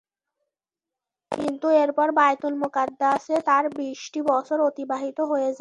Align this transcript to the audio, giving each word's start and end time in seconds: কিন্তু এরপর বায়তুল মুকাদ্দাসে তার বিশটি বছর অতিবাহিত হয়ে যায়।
কিন্তু 1.31 1.67
এরপর 1.81 2.07
বায়তুল 2.11 2.53
মুকাদ্দাসে 2.61 3.35
তার 3.45 3.65
বিশটি 3.77 4.19
বছর 4.31 4.57
অতিবাহিত 4.69 5.17
হয়ে 5.23 5.41
যায়। 5.41 5.49